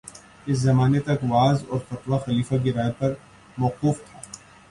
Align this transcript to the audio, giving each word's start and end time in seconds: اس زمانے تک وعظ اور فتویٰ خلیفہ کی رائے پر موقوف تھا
اس 0.47 0.57
زمانے 0.59 0.99
تک 0.99 1.23
وعظ 1.23 1.63
اور 1.69 1.79
فتویٰ 1.89 2.19
خلیفہ 2.25 2.55
کی 2.63 2.73
رائے 2.73 2.91
پر 2.99 3.13
موقوف 3.57 3.97
تھا 4.05 4.19